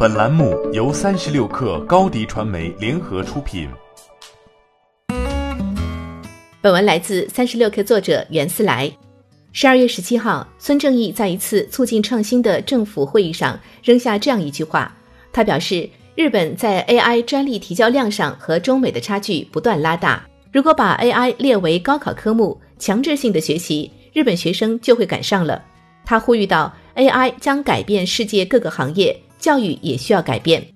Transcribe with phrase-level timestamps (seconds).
[0.00, 3.68] 本栏目由三十六氪高低传媒联合出品。
[6.60, 8.88] 本文来自三十六氪作者袁思来。
[9.50, 14.96] 十二月十七号，孙正义在一次促进创新的政府会议上扔下这样一句话，
[15.32, 25.60] 他表示，日本在 AI 专利提交量上和中美的差距不断拉大，如果把 AI 列为高考科目，强制性的学习，日本学生就会赶上了。
[26.04, 30.66] 他呼吁到，AI 将改变世界各个行业，教育也需要改变。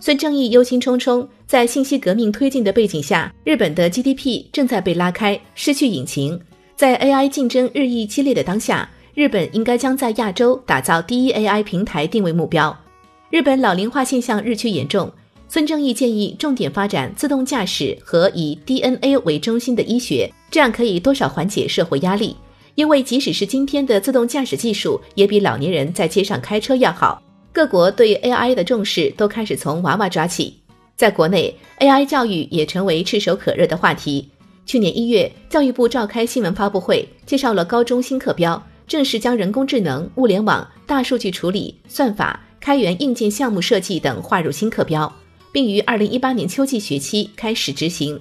[0.00, 6.38] 孙正义忧心忡忡，在信息革命推进的背景下，日本的 GDP 正在被拉开，失去引擎。
[6.76, 12.76] 在 AI 竞争日益激烈的当下，日本应该将在亚洲打造第一 AI 平台定位目标。
[13.30, 15.10] 日本老龄化现象日趋严重，
[15.48, 22.36] 孙正义建议重点发展自动驾驶和以 DNA 为中心的医学，这样可以多少缓解社会压力。
[22.74, 27.22] 因为即使是今天的自动驾驶技术，也比老年人在街上开车要好。
[27.54, 30.58] 各国对 AI 的重视都开始从娃娃抓起。
[30.96, 34.28] 在国内，AI 教育也成为炙手可热的话题。
[34.66, 45.12] 去年一月，教育部召开新闻发布会，介绍了高中新课标，正式将人工智能、物联网、大数据处理、算法、开源硬件项目设计等划入新课标，
[45.52, 48.20] 并于二零一八年秋季学期开始执行。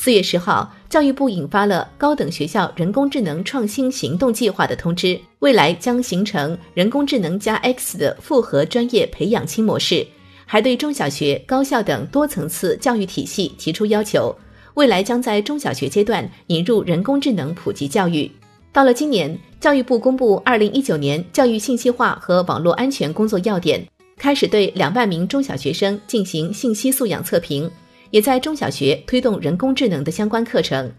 [0.00, 10.06] 四月十号，教育部引发了高等学校人工智能创新行动计划的通知，未来将形成人工智能加 X 的复合专业培养新模式，
[10.46, 14.32] 还对中小学、高校等多层次教育体系提出要求，
[14.74, 18.30] 未来将在中小学阶段引入人工智能普及教育。
[18.72, 23.84] 到了今年，教育部公布二零一九年教育信息化和网络安全工作要点，
[24.16, 27.68] 开始对两万名中小学生进行信息素养测评。
[28.10, 30.90] 也在中小学推动人工智能的相关课程，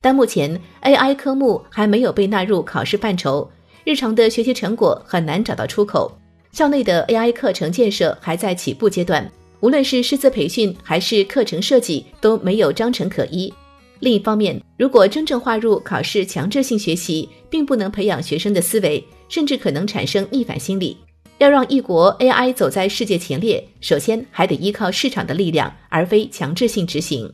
[0.00, 3.50] 但目前 AI 科目还没有被纳入考试范畴，
[3.84, 6.10] 日常的学习成果很难找到出口。
[6.52, 13.52] 校内的 AI 课程建设还在起步阶段，无论是师资培训还是课程设计都没有章程可依。
[14.00, 20.96] 另一方面，如果真正划入考试强制性学习，并不能培养学生的思维，甚至可能产生逆反心理。
[21.42, 27.28] 要让一国 AI 走在世界前列，首先还得依靠市场的力量，而非强制性执行。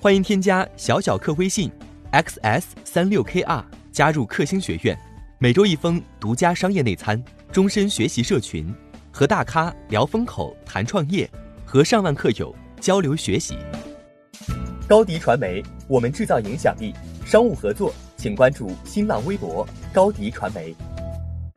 [0.00, 1.70] 欢迎添加小小客微信
[2.10, 3.62] xs 三六 kr
[3.92, 4.98] 加入克星学院，
[5.38, 7.22] 每周一封独家商业内参，
[7.52, 8.74] 终身学习社群，
[9.12, 11.30] 和大咖聊风口、谈创业，
[11.64, 13.56] 和上万客友交流学习。
[14.88, 16.92] 高迪传媒，我们制造影响力。
[17.24, 17.94] 商务合作。
[18.20, 20.76] 请关注新浪微博高迪传媒。